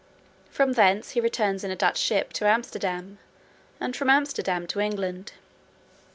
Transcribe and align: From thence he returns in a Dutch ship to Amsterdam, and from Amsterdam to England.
From 0.49 0.73
thence 0.73 1.11
he 1.11 1.21
returns 1.21 1.63
in 1.63 1.69
a 1.69 1.75
Dutch 1.75 1.97
ship 1.99 2.33
to 2.33 2.47
Amsterdam, 2.47 3.19
and 3.79 3.95
from 3.95 4.09
Amsterdam 4.09 4.65
to 4.65 4.79
England. 4.79 5.33